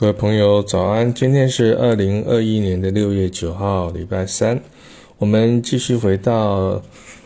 [0.00, 1.12] 各位朋友，早安！
[1.12, 4.58] 今天是二零二一年的六月九号，礼拜三。
[5.18, 6.82] 我们继续回到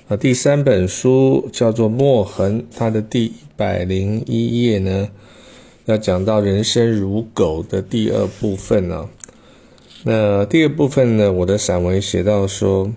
[0.09, 5.09] 呃第三本书，叫做《墨痕》，它的第一百零一页呢，
[5.85, 9.09] 要讲到人生如狗的第二部分呢。
[10.03, 12.93] 那第二部分呢，我的散文写到说，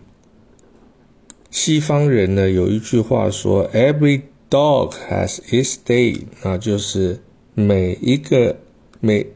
[1.51, 7.19] 西方人呢有一句话说：“Every dog has its day。”啊，就是
[7.53, 8.55] 每一个
[8.99, 9.27] 每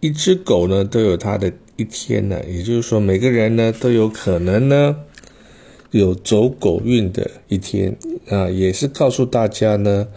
[0.00, 4.96] 一只狗呢，都有它的一天呢，也就是说，每个人呢都有可能呢
[5.90, 7.96] 有走狗运的一天
[8.28, 10.08] 啊，也是告诉大家呢，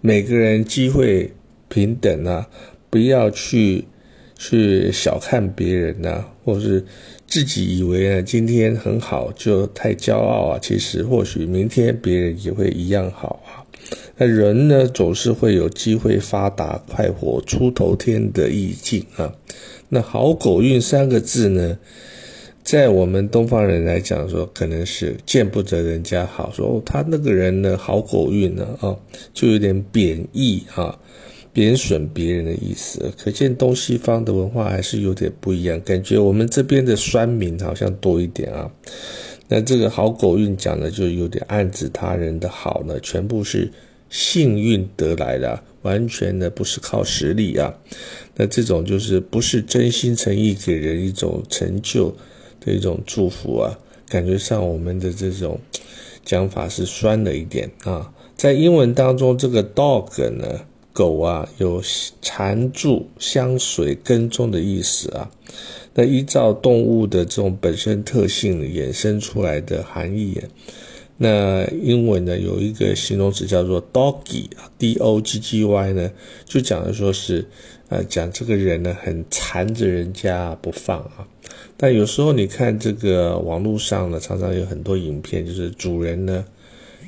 [0.00, 1.32] 每个人机会
[1.68, 2.48] 平等啊，
[2.90, 3.84] 不要去
[4.36, 6.84] 去小看别人呐，或是
[7.26, 13.67] 自己以为呢今天很好就太骄傲啊，其实或许明天别人也会一样好啊。
[14.16, 19.32] 那人呢，总是会有机会发达、快活、出头天的意境啊。
[19.88, 21.78] 那好狗运三个字呢，
[22.62, 28.94] 在我们东方人来讲说，可能是见不得人家好，说哦，他那个人呢，好狗运呢，啊，
[29.32, 30.98] 就有点贬义啊，
[31.52, 33.10] 贬损别人的意思。
[33.16, 38.70] 可见东西方的文化还是有点不一样，感觉我们这边的酸民好像多一点啊。
[39.48, 43.72] 那这个好狗运讲的就有点暗指他人的好呢，全部是
[44.10, 47.74] 幸运得来的，完全的不是靠实力啊。
[48.36, 52.14] 那这种就是不是真心诚意给人一种成就
[52.60, 55.58] 的一种祝福啊，感觉上我们的这种
[56.24, 58.12] 讲法是酸了一点啊。
[58.36, 60.60] 在英文当中，这个 dog 呢，
[60.98, 61.80] 狗啊，有
[62.20, 65.30] 缠住、相随、跟踪的意思啊。
[65.94, 70.42] 那依照动物的这种本身特性衍生出来的含义，
[71.16, 76.10] 那英文呢有一个形容词叫做 doggy 啊，d o g g y 呢，
[76.44, 77.46] 就讲的说是，
[77.90, 81.28] 呃，讲这个人呢很缠着人家不放啊。
[81.76, 86.44] 但有时候你看这个网络上呢，常常有很多影片，就是主人呢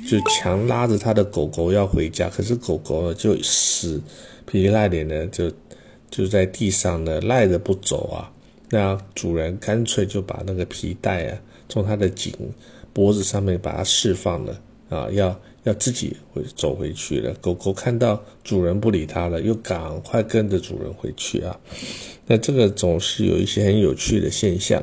[0.08, 4.00] 就强拉着他的狗狗要回家，可是狗狗就死
[4.46, 5.50] 皮赖脸的就
[6.10, 8.32] 就在地上呢赖着不走啊。
[8.70, 11.38] 那主人干脆就把那个皮带啊，
[11.68, 12.32] 从它的颈
[12.92, 17.34] 脖子上面把它释放了啊，要要自己回走回去了。
[17.40, 21.58] 狗狗看到主人不理它了，又赶快跟着主人回去啊。
[22.26, 24.82] 那这个总是有一些很有趣的现象。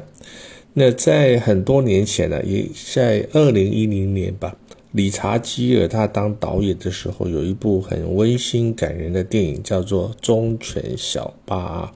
[0.74, 4.56] 那在很多年前呢，也在二零一零年吧，
[4.98, 11.94] 理查基尔他当导演的时候，有一部很温馨感人的电影，叫做《忠犬小八》。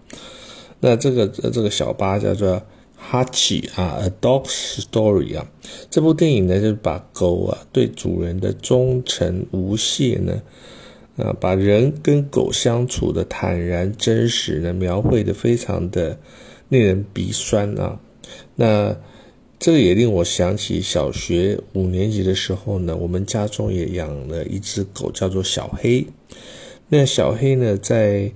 [0.80, 2.62] 那这个这个小八叫做
[2.96, 5.48] 哈奇啊，A Dog's Story 啊，
[5.90, 10.40] 这部电影呢，就是把狗啊对主人的忠诚无懈呢，
[11.18, 16.20] 啊，把人跟狗相处的坦然真实呢，描绘的非常的
[16.70, 18.00] 令人鼻酸啊。
[18.56, 18.96] 那
[19.62, 26.04] 这个也令我想起小学五年级的时候呢，我们家中也养了一只狗，叫做小黑。
[26.90, 28.32] 那小黑呢，在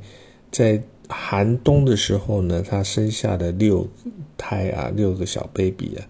[0.52, 3.88] 在寒冬的时候呢，它生下了六
[4.38, 6.06] 胎啊，六个小 baby 啊。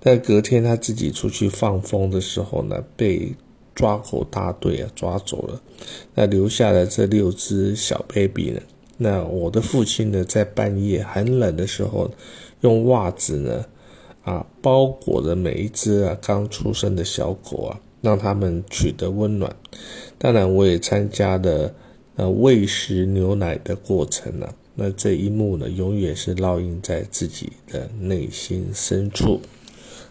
[0.00, 3.32] 但隔天它自己出去放风的时候呢，被
[3.72, 5.62] 抓狗大队啊抓走了。
[6.12, 8.60] 那留下了这六只小 baby 呢？
[8.98, 12.10] 那我的父亲呢，在半夜很冷的时候，
[12.62, 13.64] 用袜子呢，
[14.26, 19.56] 啊，包裹着每一只啊刚出生的小狗啊，让他们取得温暖。
[20.18, 21.74] 当然，我也参加了。
[22.18, 29.38] 呃，喂食牛奶的过程呢，那这一幕呢，永远是烙印在自己的内心深处。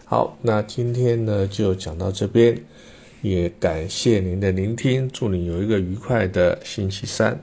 [0.04, 2.56] 好，那今天呢就讲到这边，
[3.22, 7.42] 也感谢您的聆听，祝你有一个愉快的星期三。